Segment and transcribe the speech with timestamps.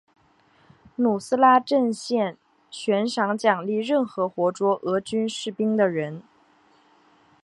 [0.95, 2.35] 努斯拉阵线
[2.71, 6.23] 悬赏奖励任何活捉俄军士兵的人。